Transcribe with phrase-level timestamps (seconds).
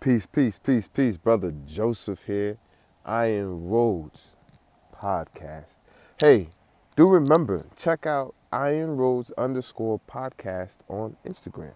[0.00, 2.58] Peace, peace, peace, peace, brother Joseph here.
[3.04, 4.36] Iron Roads
[4.94, 5.64] podcast.
[6.20, 6.50] Hey,
[6.94, 11.72] do remember check out Iron Roads underscore podcast on Instagram.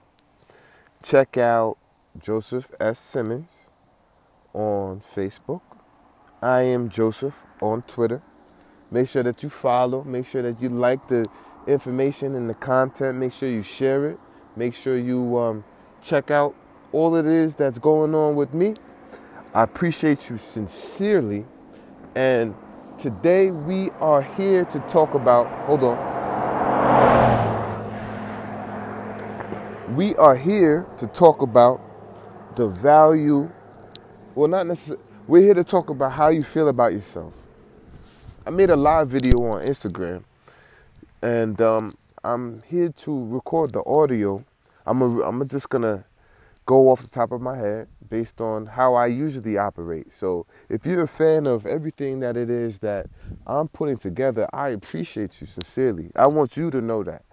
[1.03, 1.79] Check out
[2.16, 3.00] Joseph S.
[3.00, 3.57] Simmons
[4.52, 5.62] on Facebook.
[6.41, 8.23] I am Joseph on Twitter.
[8.89, 10.04] Make sure that you follow.
[10.04, 11.27] Make sure that you like the
[11.66, 13.18] information and the content.
[13.18, 14.20] Make sure you share it.
[14.54, 15.64] Make sure you um,
[16.00, 16.54] check out
[16.93, 18.74] all it is that's going on with me.
[19.55, 21.46] I appreciate you sincerely.
[22.14, 22.55] And
[22.98, 26.12] today we are here to talk about, hold on.
[29.97, 31.80] We are here to talk about
[32.56, 33.50] the value,
[34.34, 37.33] well, not necessarily, we're here to talk about how you feel about yourself.
[38.47, 40.24] I made a live video on Instagram
[41.22, 41.92] and um,
[42.24, 44.41] I'm here to record the audio.
[44.86, 46.05] I'm, a, I'm just gonna
[46.66, 50.12] go off the top of my head based on how I usually operate.
[50.12, 53.09] So if you're a fan of everything that it is that
[53.47, 56.11] I'm putting together, I appreciate you sincerely.
[56.17, 57.25] I want you to know that.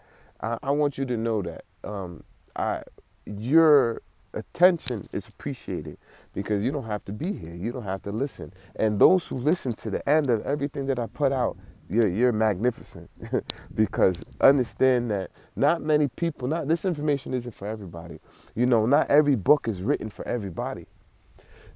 [0.41, 2.23] I, I want you to know that um,
[2.55, 2.83] I
[3.25, 4.01] your
[4.33, 5.97] attention is appreciated
[6.33, 7.55] because you don't have to be here.
[7.55, 8.53] You don't have to listen.
[8.77, 11.57] And those who listen to the end of everything that I put out,
[11.89, 13.09] you're, you're magnificent
[13.75, 18.19] because understand that not many people, not this information isn't for everybody.
[18.55, 20.87] You know, not every book is written for everybody.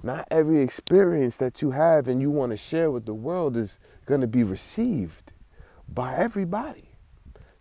[0.03, 3.79] Not every experience that you have and you want to share with the world is
[4.05, 5.31] going to be received
[5.87, 6.89] by everybody.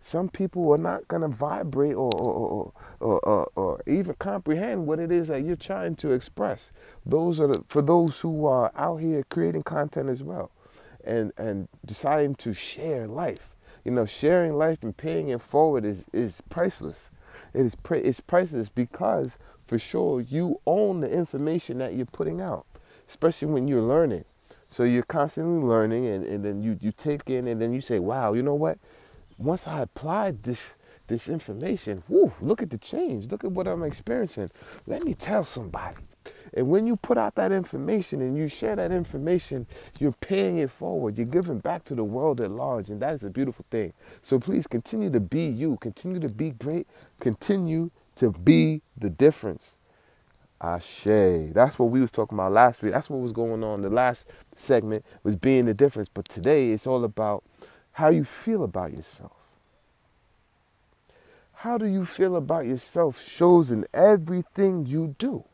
[0.01, 5.11] Some people are not going to vibrate or or, or, or, even comprehend what it
[5.13, 6.73] is that you're trying to express.
[7.05, 10.51] Those are for those who are out here creating content as well
[11.05, 13.55] and, and deciding to share life.
[13.85, 17.09] You know, sharing life and paying it forward is, is priceless.
[17.53, 22.65] It is it's priceless because for sure you own the information that you're putting out,
[23.07, 24.25] especially when you're learning.
[24.67, 27.99] So you're constantly learning and, and then you, you take in and then you say,
[27.99, 28.79] wow, you know what?
[29.37, 30.75] Once I applied this
[31.07, 33.29] this information, whoo, look at the change.
[33.29, 34.49] Look at what I'm experiencing.
[34.87, 35.97] Let me tell somebody.
[36.55, 39.67] And when you put out that information and you share that information,
[39.99, 41.17] you're paying it forward.
[41.17, 42.89] You're giving back to the world at large.
[42.89, 43.93] And that is a beautiful thing.
[44.21, 45.77] So please continue to be you.
[45.81, 46.87] Continue to be great.
[47.19, 49.77] Continue to be the difference.
[50.61, 51.05] Ashe.
[51.53, 52.93] That's what we was talking about last week.
[52.93, 53.81] That's what was going on.
[53.81, 56.09] The last segment was being the difference.
[56.09, 57.43] But today it's all about
[57.93, 59.33] how you feel about yourself.
[61.53, 65.45] How do you feel about yourself shows in everything you do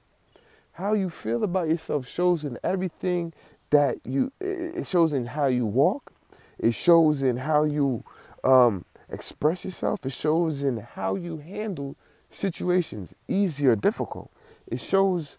[0.80, 3.34] how you feel about yourself shows in everything
[3.70, 6.14] that you it shows in how you walk.
[6.58, 8.02] It shows in how you
[8.44, 10.06] um, express yourself.
[10.06, 11.96] It shows in how you handle
[12.30, 14.32] situations easy or difficult.
[14.68, 15.38] It shows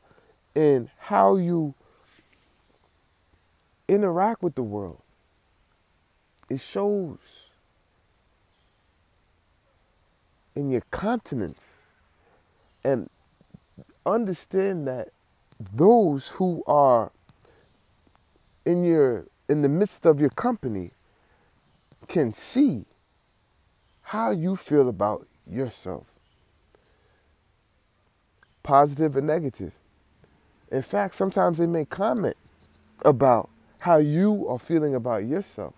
[0.55, 1.75] in how you
[3.89, 5.01] interact with the world.
[6.51, 7.49] It shows
[10.55, 11.77] in your continence
[12.85, 13.09] and
[14.05, 15.09] understand that
[15.61, 17.13] those who are
[18.65, 20.91] in your in the midst of your company
[22.09, 22.87] can see
[24.03, 26.07] how you feel about yourself
[28.63, 29.73] positive or negative.
[30.71, 32.37] In fact sometimes they may comment
[33.05, 33.51] about
[33.81, 35.75] how you are feeling about yourself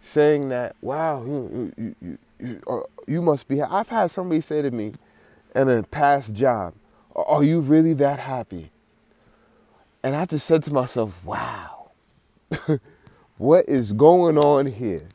[0.00, 4.62] saying that wow you, you, you, you, uh, you must be i've had somebody say
[4.62, 4.92] to me
[5.54, 6.72] in a past job
[7.26, 8.70] are you really that happy?
[10.02, 11.90] And I just said to myself, wow,
[13.38, 15.08] what is going on here?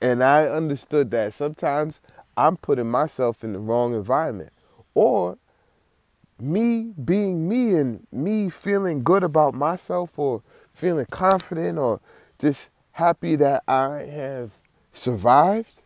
[0.00, 2.00] And I understood that sometimes
[2.36, 4.52] I'm putting myself in the wrong environment.
[4.94, 5.38] Or
[6.38, 10.42] me being me and me feeling good about myself or
[10.74, 12.00] feeling confident or
[12.38, 14.50] just happy that I have
[14.92, 15.80] survived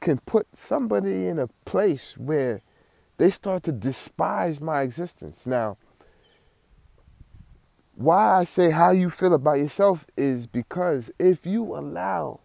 [0.00, 2.60] can put somebody in a place where
[3.16, 5.46] they start to despise my existence.
[5.46, 5.76] Now,
[7.94, 12.40] why I say how you feel about yourself is because if you allow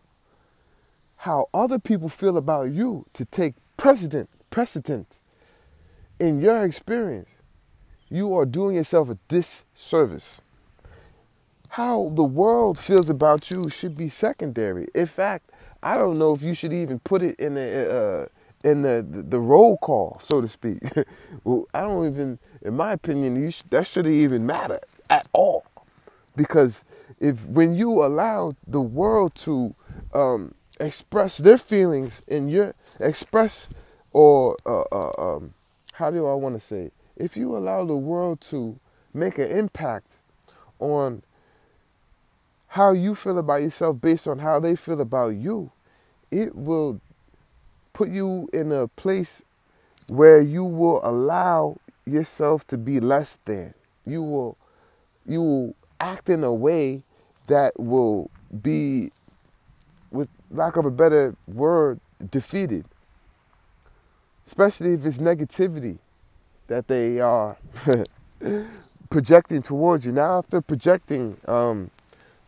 [1.17, 5.19] how other people feel about you to take precedent, precedent
[6.19, 7.29] in your experience,
[8.09, 10.41] you are doing yourself a disservice.
[11.69, 14.87] How the world feels about you should be secondary.
[14.95, 15.51] In fact,
[15.81, 18.25] I don't know if you should even put it in a, uh,
[18.63, 20.79] in the, the, the roll call, so to speak.
[21.43, 24.79] well, I don't even, in my opinion, sh- that shouldn't even matter
[25.09, 25.65] at all,
[26.35, 26.83] because
[27.19, 29.75] if when you allow the world to
[30.13, 33.67] um, express their feelings in your express
[34.11, 35.53] or uh, uh, um,
[35.93, 38.79] how do I want to say if you allow the world to
[39.13, 40.07] make an impact
[40.79, 41.21] on
[42.67, 45.71] how you feel about yourself based on how they feel about you,
[46.31, 47.01] it will
[47.93, 49.43] put you in a place
[50.09, 53.73] where you will allow yourself to be less than.
[54.05, 54.57] You will
[55.25, 57.03] you will act in a way
[57.47, 58.31] that will
[58.61, 59.11] be
[60.11, 61.99] with lack of a better word
[62.31, 62.85] defeated.
[64.45, 65.99] Especially if it's negativity
[66.67, 67.57] that they are
[69.09, 70.11] projecting towards you.
[70.11, 71.91] Now, if they're projecting um,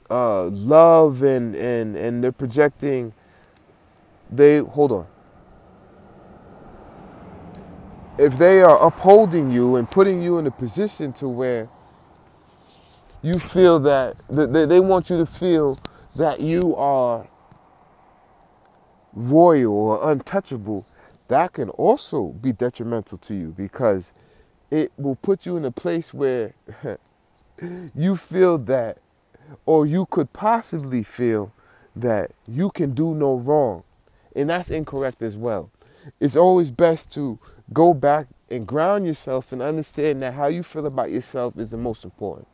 [0.09, 3.13] uh, love and, and, and they're projecting,
[4.31, 5.07] they, hold on.
[8.17, 11.69] If they are upholding you and putting you in a position to where
[13.21, 15.79] you feel that, they, they want you to feel
[16.17, 17.27] that you are
[19.13, 20.85] royal or untouchable,
[21.27, 24.13] that can also be detrimental to you because
[24.69, 26.53] it will put you in a place where
[27.95, 28.97] you feel that,
[29.65, 31.53] or you could possibly feel
[31.95, 33.83] that you can do no wrong.
[34.35, 35.71] And that's incorrect as well.
[36.19, 37.39] It's always best to
[37.73, 41.77] go back and ground yourself and understand that how you feel about yourself is the
[41.77, 42.47] most important.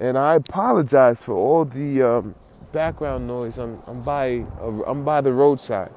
[0.00, 2.34] And I apologize for all the um,
[2.72, 3.58] background noise.
[3.58, 4.44] I'm, I'm by
[4.86, 5.92] I'm by the roadside.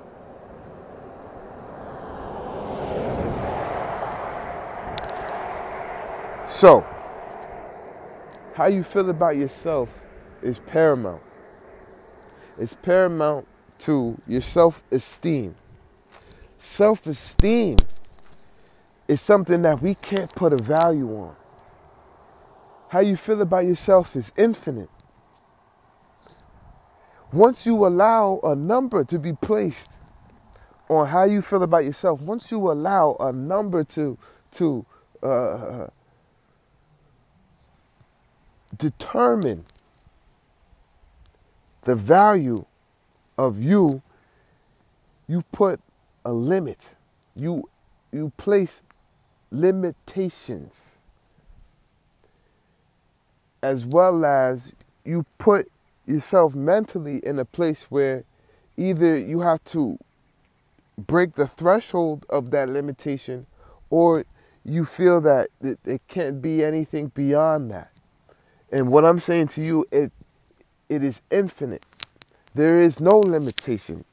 [6.48, 6.86] So,
[8.54, 9.90] how you feel about yourself
[10.42, 11.22] is paramount.
[12.58, 13.48] It's paramount
[13.80, 14.42] to your
[16.66, 17.78] self-esteem.
[17.78, 17.96] Self-esteem
[19.08, 21.36] is something that we can't put a value on.
[22.90, 24.90] How you feel about yourself is infinite.
[27.32, 29.92] Once you allow a number to be placed
[30.90, 34.18] on how you feel about yourself, once you allow a number to
[34.52, 34.86] to
[35.22, 35.88] uh,
[38.78, 39.64] determine
[41.82, 42.66] the value
[43.38, 44.02] of you,
[45.28, 45.80] you put
[46.26, 46.96] a limit.
[47.36, 47.70] You
[48.12, 48.82] you place
[49.52, 50.98] limitations
[53.64, 54.74] as well as
[55.06, 55.72] you put
[56.08, 58.26] yourself mentally in a place where
[58.78, 59.98] either you have to
[60.98, 63.48] break the threshold of that limitation
[63.90, 64.26] or
[64.66, 67.92] you feel that it, it can't be anything beyond that.
[68.72, 70.12] And what I'm saying to you, it
[70.90, 71.86] it is infinite.
[72.56, 74.06] There is no limitation.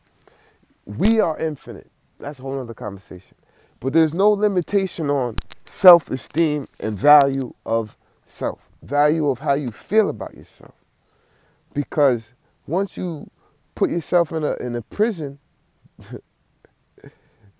[0.86, 1.91] We are infinite.
[2.22, 3.36] That's a whole other conversation.
[3.80, 9.70] But there's no limitation on self esteem and value of self, value of how you
[9.70, 10.74] feel about yourself
[11.74, 12.34] because
[12.66, 13.30] once you
[13.74, 15.38] put yourself in a in a prison,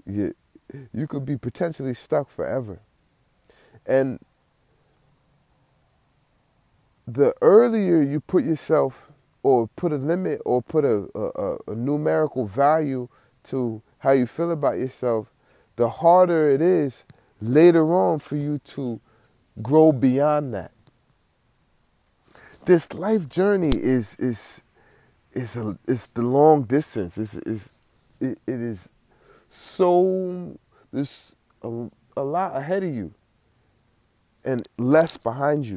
[0.07, 0.35] you
[0.93, 2.81] you could be potentially stuck forever.
[3.87, 4.21] And
[7.07, 9.11] the earlier you put yourself
[9.43, 13.09] or put a limit or put a, a, a, numerical value
[13.45, 15.33] to how you feel about yourself,
[15.77, 17.05] the harder it is
[17.41, 19.01] later on for you to
[19.63, 20.73] grow beyond that
[22.67, 24.61] this life journey is is
[25.33, 27.19] is a, is the long distance.
[27.19, 27.83] Is is
[28.21, 28.89] it, it is
[29.51, 30.59] so
[30.93, 33.15] there's a, a lot ahead of you
[34.45, 35.77] and less behind you.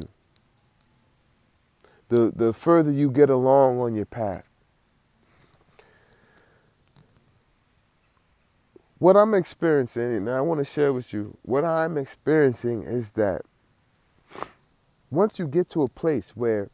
[2.08, 4.48] The the further you get along on your path.
[8.98, 13.42] What I'm experiencing, and I want to share with you, what I'm experiencing is that
[15.10, 16.70] once you get to a place where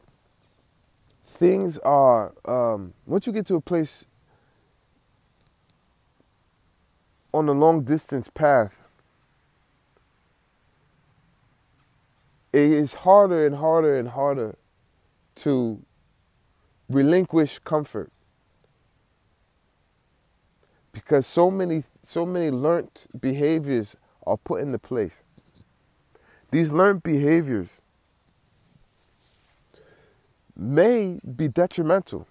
[1.25, 4.05] things are um, once you get to a place
[7.33, 8.83] on the long distance path
[12.53, 14.57] it is harder and harder and harder
[15.35, 15.81] to
[16.89, 18.13] relinquish comfort.
[20.93, 25.15] Because so many so many learned behaviors are put into place
[26.53, 27.81] these learned behaviors
[30.55, 32.27] may be detrimental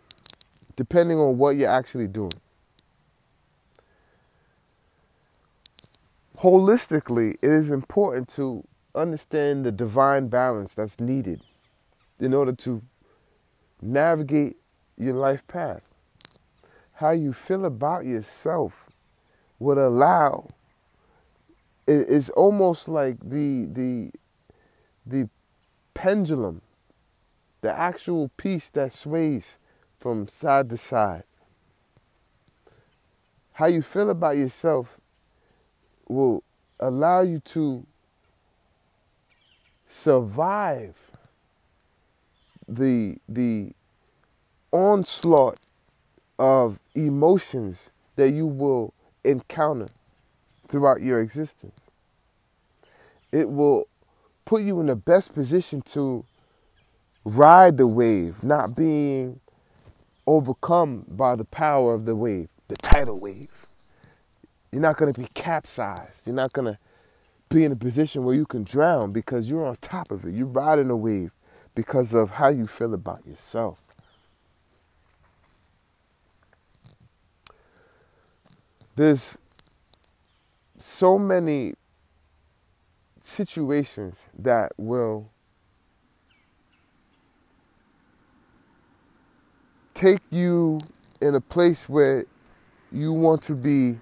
[0.75, 2.31] depending on what you're actually doing.
[6.37, 11.41] Holistically, it is important to understand the divine balance that's needed
[12.19, 12.81] in order to
[13.81, 14.57] navigate
[14.97, 15.81] your life path.
[16.93, 18.80] How you feel about yourself
[19.62, 20.48] would allow
[21.88, 24.12] it's almost like the the
[25.06, 25.30] the
[25.94, 26.62] pendulum
[27.62, 29.58] the actual piece that sways
[30.00, 31.24] from side to side.
[33.53, 34.98] How you feel about yourself
[36.08, 36.44] will
[36.80, 37.86] allow you to
[39.88, 41.12] survive
[42.68, 43.74] the the
[44.72, 45.60] onslaught
[46.39, 49.87] of emotions that you will encounter
[50.67, 51.79] throughout your existence.
[53.31, 53.87] It will
[54.45, 56.25] put you in the best position to
[57.23, 59.39] ride the wave, not being
[60.27, 63.49] overcome by the power of the wave, the tidal wave.
[64.71, 66.21] You're not going to be capsized.
[66.25, 66.79] You're not going to
[67.49, 70.33] be in a position where you can drown because you're on top of it.
[70.33, 71.31] You're riding a wave
[71.75, 73.80] because of how you feel about yourself.
[78.95, 79.38] There's
[80.77, 81.75] so many
[83.24, 85.31] situations that will
[89.93, 90.79] take you
[91.21, 92.25] in a place where
[92.91, 93.98] you want to be.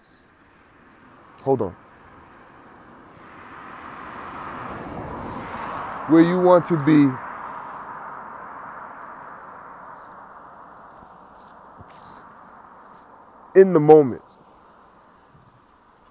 [1.41, 1.75] Hold on.
[6.09, 7.11] Where you want to be
[13.59, 14.38] in the moment.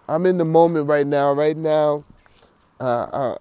[0.08, 1.32] I'm in the moment right now.
[1.32, 2.04] Right now,
[2.80, 3.38] uh, uh,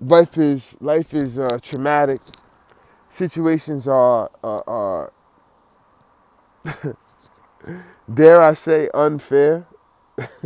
[0.00, 2.20] life is life is uh, traumatic.
[3.10, 5.12] Situations are are
[8.12, 9.66] dare I say unfair.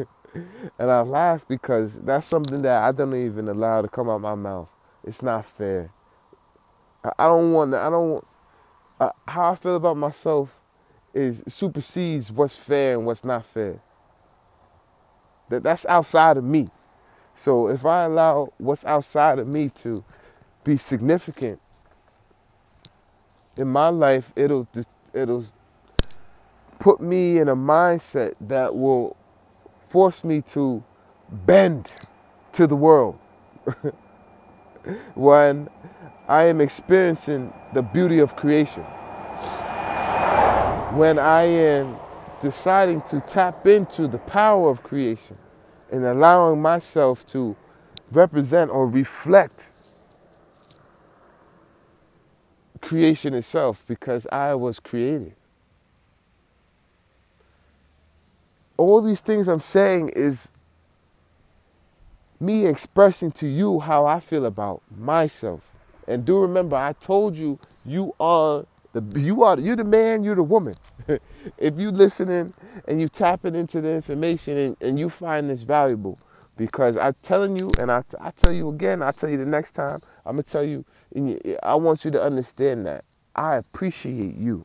[0.79, 4.35] and I laugh because that's something that I don't even allow to come out my
[4.35, 4.69] mouth.
[5.05, 5.91] It's not fair.
[7.19, 7.75] I don't want.
[7.75, 8.25] I don't.
[9.01, 10.61] Uh, how I feel about myself
[11.15, 13.81] is supersedes what's fair and what's not fair.
[15.49, 16.69] That that's outside of me.
[17.35, 20.05] So if I allow what's outside of me to
[20.63, 21.61] be significant
[23.57, 24.69] in my life, it'll
[25.13, 25.45] it'll
[26.79, 29.17] put me in a mindset that will
[29.89, 30.83] force me to
[31.31, 31.93] bend
[32.53, 33.19] to the world.
[35.15, 35.69] when
[36.29, 38.83] I am experiencing the beauty of creation.
[40.93, 41.97] When I am
[42.41, 45.39] deciding to tap into the power of creation
[45.91, 47.57] and allowing myself to
[48.11, 49.71] represent or reflect
[52.81, 55.35] creation itself because I was created.
[58.77, 60.51] All these things I'm saying is
[62.41, 65.63] me expressing to you how I feel about myself.
[66.07, 70.37] And do remember, I told you you are the you are you're the man, you're
[70.37, 70.75] the woman.
[71.59, 72.55] if you listening
[72.87, 76.19] and you tapping into the information and, and you find this valuable,
[76.57, 79.73] because I'm telling you, and I, I tell you again, I tell you the next
[79.73, 80.85] time, I'm gonna tell you,
[81.63, 84.65] I want you to understand that I appreciate you.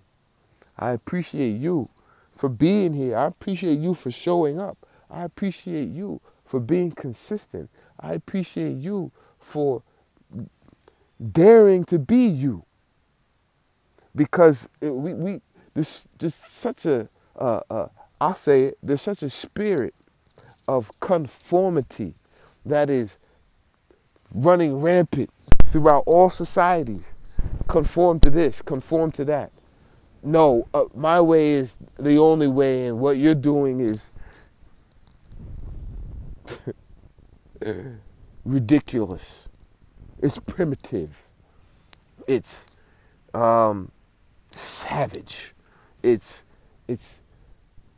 [0.78, 1.90] I appreciate you
[2.32, 3.18] for being here.
[3.18, 4.78] I appreciate you for showing up.
[5.10, 7.70] I appreciate you for being consistent.
[8.00, 9.82] I appreciate you for
[11.32, 12.64] daring to be you
[14.20, 15.42] because it, we we
[15.74, 17.08] there's just such a
[17.38, 17.88] uh, uh,
[18.20, 18.78] I'll say it.
[18.84, 19.96] There's such a spirit
[20.68, 22.16] of conformity
[22.66, 23.18] that is
[24.34, 25.30] running rampant
[25.68, 27.14] throughout all societies.
[27.70, 29.54] Conform to this, conform to that.
[30.22, 34.12] No, uh, my way is the only way, and what you're doing is
[38.44, 39.48] ridiculous.
[40.22, 41.26] It's primitive.
[42.28, 42.76] It's
[43.34, 43.94] um,
[44.60, 45.54] savage.
[46.04, 46.44] It's
[46.88, 47.20] it's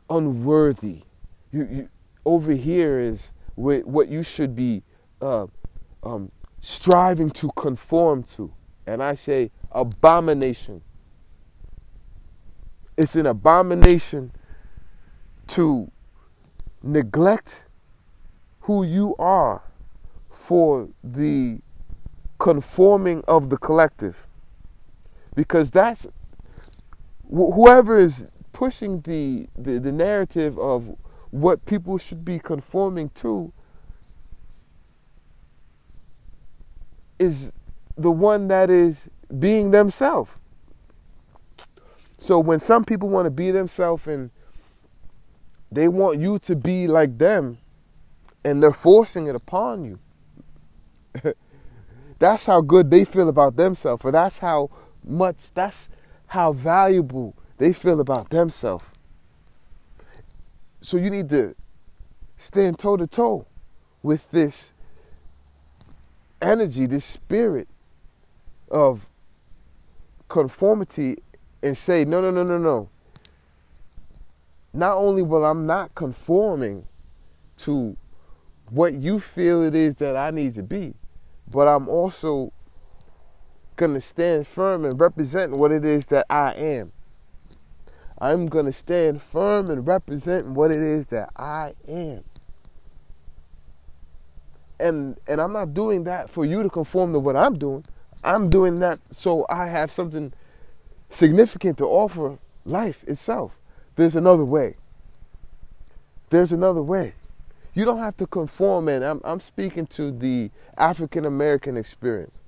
[0.08, 1.02] unworthy.
[1.50, 1.88] You, you
[2.24, 4.82] over here is what you should be
[5.20, 5.46] uh,
[6.02, 8.52] um, striving to conform to,
[8.86, 10.82] and I say abomination.
[12.96, 14.32] It's an abomination
[15.48, 15.90] to
[16.82, 17.64] neglect
[18.60, 19.62] who you are
[20.30, 21.58] for the
[22.38, 24.26] conforming of the collective
[25.34, 26.06] because that's
[27.32, 30.94] whoever is pushing the, the, the narrative of
[31.30, 33.52] what people should be conforming to
[37.18, 37.52] is
[37.96, 39.08] the one that is
[39.38, 40.32] being themselves.
[42.18, 44.30] So when some people want to be themselves and
[45.70, 47.58] they want you to be like them
[48.44, 49.98] and they're forcing it upon you.
[52.18, 54.70] that's how good they feel about themselves, or that's how
[55.04, 55.88] much, that's
[56.32, 58.86] how valuable they feel about themselves.
[60.80, 61.54] So you need to
[62.38, 63.44] stand toe to toe
[64.02, 64.72] with this
[66.40, 67.68] energy, this spirit
[68.70, 69.10] of
[70.28, 71.18] conformity
[71.62, 72.88] and say, no, no, no, no, no.
[74.72, 76.86] Not only will I'm not conforming
[77.58, 77.94] to
[78.70, 80.94] what you feel it is that I need to be,
[81.50, 82.54] but I'm also
[83.76, 86.92] going to stand firm and represent what it is that I am.
[88.18, 92.24] I'm going to stand firm and represent what it is that I am.
[94.78, 97.84] And and I'm not doing that for you to conform to what I'm doing.
[98.24, 100.32] I'm doing that so I have something
[101.10, 103.56] significant to offer life itself.
[103.96, 104.76] There's another way.
[106.30, 107.14] There's another way.
[107.74, 112.41] You don't have to conform, and I'm, I'm speaking to the African American experience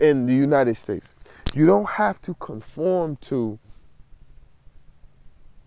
[0.00, 1.14] in the United States.
[1.54, 3.58] You don't have to conform to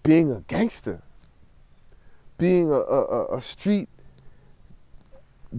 [0.03, 1.01] being a gangster,
[2.38, 3.89] being a, a, a street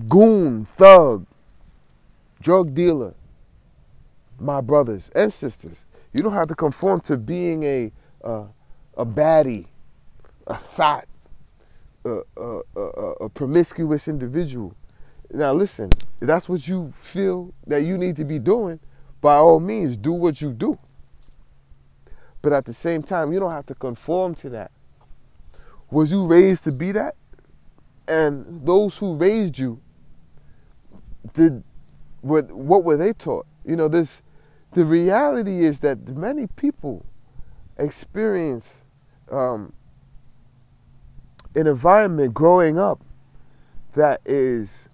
[0.09, 1.27] goon, thug,
[2.41, 3.15] drug dealer,
[4.39, 5.85] my brothers and sisters.
[6.13, 8.45] You don't have to conform to being a a,
[8.97, 9.67] a baddie,
[10.47, 11.07] a thought,
[12.05, 14.75] a, a, a, a promiscuous individual.
[15.33, 18.81] Now listen, if that's what you feel that you need to be doing,
[19.21, 20.79] by all means, do what you do.
[22.43, 24.71] But at the same time, you don't have to conform to that.
[25.91, 27.17] Was you raised to be that?
[28.09, 29.81] And those who raised you,
[31.35, 31.63] did
[32.23, 33.47] what what were they taught?
[33.65, 34.23] You know, this
[34.73, 37.05] the reality is that many people
[37.77, 38.75] experience
[39.31, 39.73] um,
[41.55, 43.01] an environment growing up
[43.95, 44.89] that is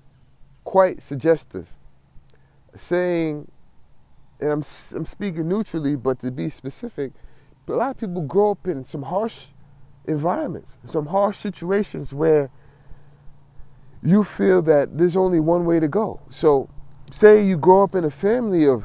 [0.67, 1.69] quite suggestive.
[2.77, 3.51] Saying,
[4.41, 7.13] and I'm, I'm speaking neutrally, but to be specific,
[7.69, 9.47] a lot of people grow up in some harsh
[10.05, 12.51] environments, some harsh situations where
[14.03, 16.21] you feel that there's only one way to go.
[16.31, 16.69] So,
[17.11, 18.85] say you grow up in a family of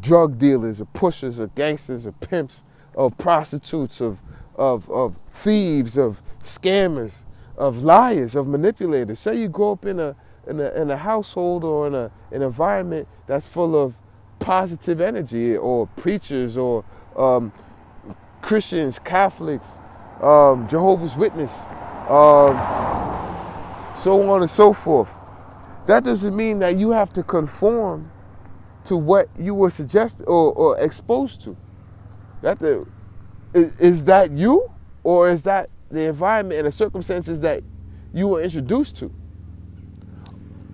[0.00, 2.62] drug dealers, or pushers, or gangsters, or pimps,
[2.94, 4.20] of prostitutes, of,
[4.56, 7.22] of, of thieves, of scammers,
[7.56, 9.20] of liars, of manipulators.
[9.20, 12.42] Say you grow up in a, in a, in a household or in a, an
[12.42, 13.94] environment that's full of
[14.38, 16.84] positive energy, or preachers, or
[17.16, 17.52] um,
[18.42, 19.68] Christians, Catholics,
[20.20, 21.52] um, Jehovah's Witness,
[22.08, 22.56] um,
[23.94, 25.10] so on and so forth.
[25.86, 28.10] That doesn't mean that you have to conform
[28.84, 31.56] to what you were suggested or, or exposed to.
[32.42, 32.86] That the
[33.52, 34.70] is, is that you
[35.02, 37.62] or is that the environment and the circumstances that
[38.14, 39.12] you were introduced to?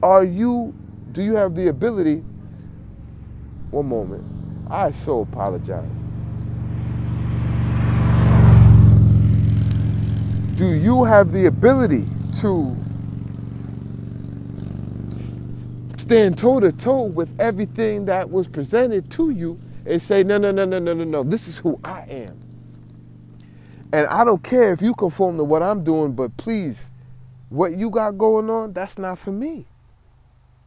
[0.02, 0.74] Are you
[1.12, 2.22] do you have the ability
[3.70, 4.24] one moment.
[4.70, 5.88] I so apologize.
[10.56, 12.06] Do you have the ability
[12.40, 12.74] to
[15.96, 20.50] stand toe to toe with everything that was presented to you and say, no, no,
[20.50, 22.40] no, no, no, no, no, this is who I am.
[23.92, 26.84] And I don't care if you conform to what I'm doing, but please,
[27.50, 29.66] what you got going on, that's not for me.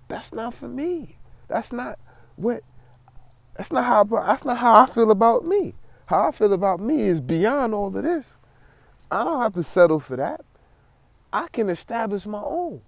[0.09, 1.17] That's not for me.
[1.49, 1.99] That's not
[2.37, 2.63] what
[3.57, 5.75] that's not how that's not how I feel about me.
[6.07, 8.27] How I feel about me is beyond all of this.
[9.11, 10.41] I don't have to settle for that.
[11.33, 12.81] I can establish my own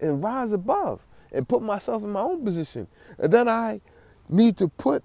[0.00, 2.88] and rise above and put myself in my own position.
[3.18, 3.80] And then I
[4.30, 5.04] need to put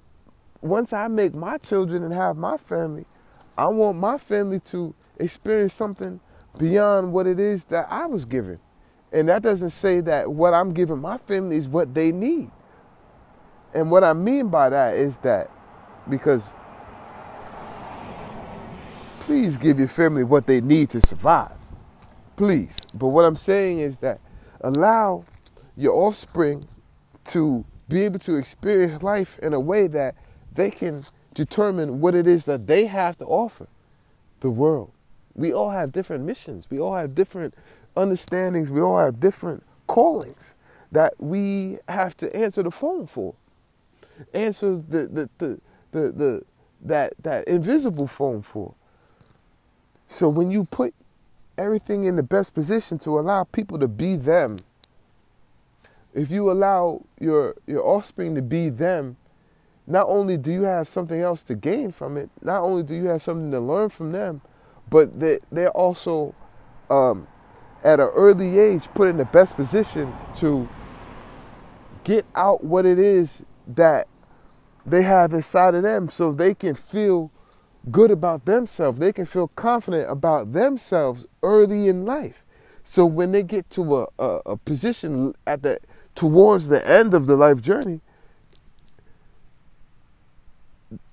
[0.62, 3.06] once I make my children and have my family,
[3.58, 6.20] I want my family to experience something
[6.60, 8.60] beyond what it is that I was given.
[9.14, 12.50] And that doesn't say that what I'm giving my family is what they need.
[13.74, 15.50] And what I mean by that is that
[16.10, 16.52] because
[19.20, 21.54] please give your family what they need to survive.
[22.36, 22.76] Please.
[22.98, 24.20] But what I'm saying is that
[24.62, 25.24] allow
[25.78, 26.64] your offspring
[27.26, 30.16] to be able to experience life in a way that
[30.52, 33.68] they can determine what it is that they have to offer
[34.40, 34.92] the world.
[35.36, 36.68] We all have different missions.
[36.70, 37.54] We all have different
[37.96, 38.72] understandings.
[38.72, 40.54] We all have different callings
[40.92, 43.36] that we have to answer the phone for.
[44.34, 45.60] Answer the the the
[45.92, 46.44] the, the
[46.82, 48.76] that that invisible phone for.
[50.08, 50.94] So when you put
[51.58, 54.58] everything in the best position to allow people to be them,
[56.14, 59.18] if you allow your your offspring to be them,
[59.88, 63.06] not only do you have something else to gain from it, not only do you
[63.06, 64.42] have something to learn from them,
[64.90, 66.36] but they, they're also
[66.90, 67.28] um,
[67.84, 70.68] at an early age put in the best position to
[72.04, 74.08] get out what it is that
[74.86, 77.32] they have inside of them so they can feel
[77.92, 79.00] good about themselves.
[79.00, 82.44] They can feel confident about themselves early in life.
[82.84, 85.80] So when they get to a, a, a position at the
[86.16, 88.02] towards the end of the life journey,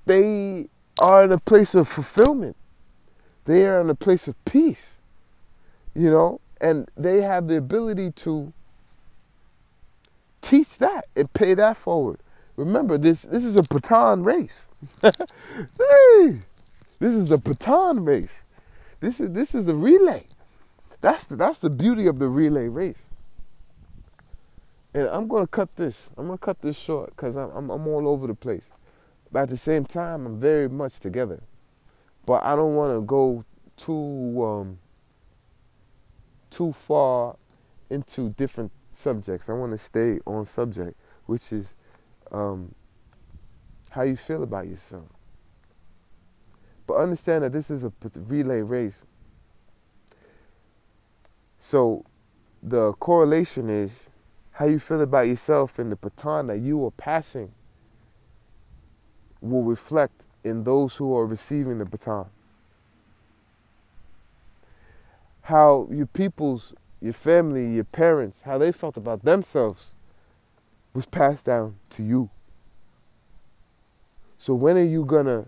[0.06, 0.68] they
[1.00, 2.56] are in a place of fulfillment.
[3.44, 4.96] They are in a place of peace,
[5.94, 8.52] you know, and they have the ability to
[10.42, 12.20] teach that and pay that forward.
[12.56, 14.68] Remember, this this is a baton race.
[15.02, 15.12] hey,
[16.98, 18.42] this is a baton race.
[19.00, 20.24] This is this is a relay.
[21.00, 23.04] That's the, that's the beauty of the relay race.
[24.92, 26.10] And I'm gonna cut this.
[26.18, 28.68] I'm gonna cut this short because I'm, I'm I'm all over the place.
[29.32, 31.42] But at the same time, I'm very much together.
[32.26, 33.44] But I don't want to go
[33.76, 34.78] too um,
[36.50, 37.36] too far
[37.88, 39.48] into different subjects.
[39.48, 41.74] I want to stay on subject, which is
[42.30, 42.74] um,
[43.90, 45.06] how you feel about yourself.
[46.86, 49.04] But understand that this is a relay race.
[51.58, 52.04] So
[52.62, 54.10] the correlation is
[54.52, 57.52] how you feel about yourself and the baton that you are passing
[59.40, 62.26] will reflect in those who are receiving the baton.
[65.42, 69.92] How your people's, your family, your parents, how they felt about themselves
[70.92, 72.30] was passed down to you.
[74.38, 75.46] So when are you gonna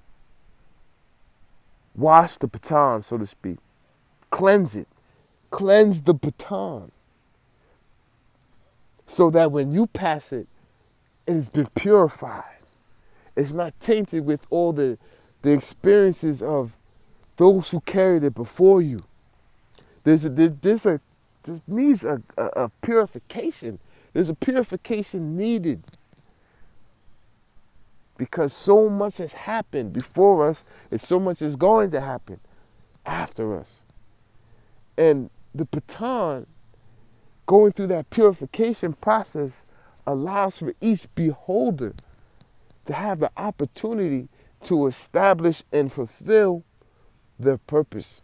[1.95, 3.59] wash the baton, so to speak?
[4.31, 4.89] Cleanse it.
[5.51, 6.93] Cleanse the baton.
[9.07, 10.47] So that when you pass it,
[11.27, 12.43] it has been purified.
[13.37, 14.99] It's not tainted with all the,
[15.43, 16.77] the experiences of
[17.37, 18.99] those who carried it before you.
[20.05, 21.01] There's a, there's a,
[21.67, 23.79] needs a, a, a purification.
[24.13, 25.83] There's a purification needed
[28.17, 32.41] because so much has happened before us and so much is going to happen
[33.07, 33.83] after us.
[34.97, 36.47] And the baton
[37.47, 39.73] going through that purification process
[40.07, 41.95] allows for each beholder
[42.87, 44.29] to have the opportunity
[44.65, 46.65] to establish and fulfill
[47.39, 48.23] their purpose.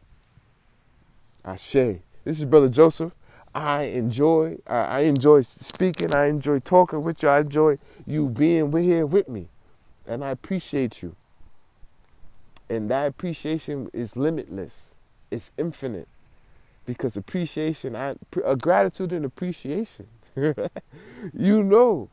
[1.48, 2.02] Ashe.
[2.24, 3.12] This is Brother Joseph.
[3.54, 6.14] I enjoy I enjoy speaking.
[6.14, 7.30] I enjoy talking with you.
[7.30, 9.48] I enjoy you being here with me.
[10.06, 11.16] And I appreciate you.
[12.68, 14.74] And that appreciation is limitless.
[15.30, 16.08] It's infinite.
[16.84, 20.06] Because appreciation, I, a uh, gratitude and appreciation.
[20.36, 22.10] you know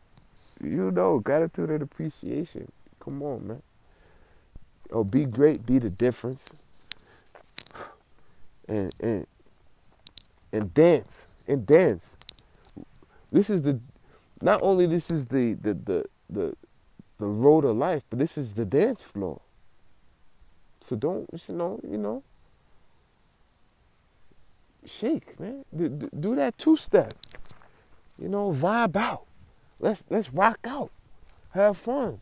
[0.63, 2.71] you know, gratitude and appreciation.
[2.99, 3.61] Come on, man.
[4.91, 6.64] Oh, be great, be the difference.
[8.67, 9.27] And and
[10.51, 11.43] and dance.
[11.47, 12.15] And dance.
[13.31, 13.79] This is the
[14.41, 16.55] not only this is the the the the,
[17.19, 19.41] the road of life, but this is the dance floor.
[20.81, 22.23] So don't you know, you know,
[24.85, 25.65] shake, man.
[25.75, 27.13] Do, do that two step.
[28.17, 29.25] You know, vibe out.
[29.79, 30.91] Let's let's rock out,
[31.51, 32.21] have fun.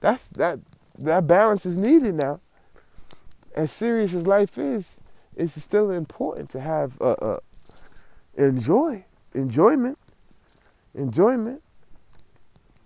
[0.00, 0.60] That's that
[0.98, 2.40] that balance is needed now.
[3.54, 4.98] As serious as life is,
[5.36, 7.36] it's still important to have uh, uh,
[8.36, 9.98] enjoy enjoyment,
[10.94, 11.62] enjoyment,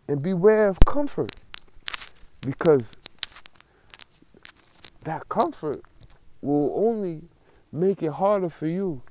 [0.09, 1.35] and beware of comfort,
[2.45, 2.91] because
[5.05, 5.83] that comfort
[6.43, 7.23] will only
[7.73, 9.03] make it harder for you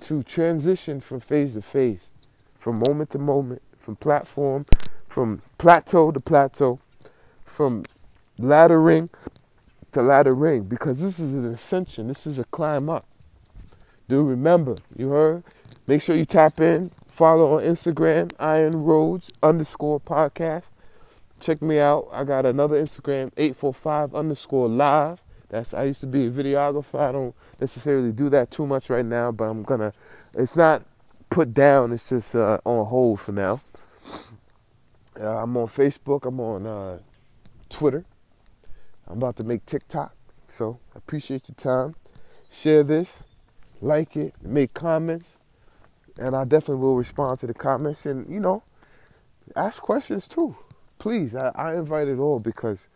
[0.00, 2.10] to transition from phase to phase
[2.62, 4.64] from moment to moment, from platform,
[5.08, 6.78] from plateau to plateau,
[7.44, 7.84] from
[8.38, 9.10] ladder ring
[9.92, 12.08] to ladder ring, because this is an ascension.
[12.08, 13.06] This is a climb up.
[14.08, 15.44] Do remember, you heard?
[15.86, 16.90] Make sure you tap in.
[17.12, 20.64] Follow on Instagram, Iron Roads underscore podcast.
[21.40, 22.08] Check me out.
[22.12, 25.22] I got another Instagram, 845 underscore live.
[25.48, 26.98] That's I used to be a videographer.
[26.98, 29.92] I don't necessarily do that too much right now, but I'm gonna.
[30.34, 30.82] It's not
[31.28, 31.92] put down.
[31.92, 33.60] It's just uh, on hold for now.
[35.20, 36.24] Uh, I'm on Facebook.
[36.24, 36.98] I'm on uh,
[37.68, 38.04] Twitter.
[39.12, 40.14] I'm about to make TikTok.
[40.48, 41.94] So I appreciate your time.
[42.50, 43.22] Share this,
[43.82, 45.34] like it, make comments,
[46.18, 48.06] and I definitely will respond to the comments.
[48.06, 48.62] And you know,
[49.54, 50.56] ask questions too.
[50.98, 52.86] Please, I, I invite it all because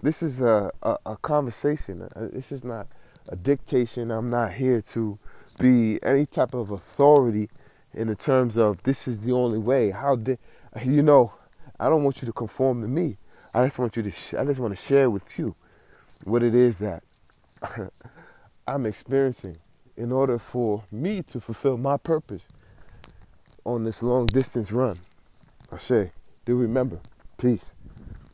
[0.00, 2.02] this is a, a, a conversation.
[2.02, 2.86] Uh, this is not
[3.28, 4.12] a dictation.
[4.12, 5.18] I'm not here to
[5.58, 7.50] be any type of authority
[7.94, 9.90] in the terms of this is the only way.
[9.90, 10.38] How did
[10.84, 11.32] you know?
[11.80, 13.16] I don't want you to conform to me.
[13.54, 14.10] I just want you to.
[14.10, 15.54] Sh- I just want to share with you
[16.24, 17.02] what it is that
[18.66, 19.58] I'm experiencing
[19.96, 22.46] in order for me to fulfill my purpose
[23.64, 24.96] on this long distance run.
[25.70, 26.12] I say,
[26.44, 27.00] do remember.
[27.36, 27.72] Peace.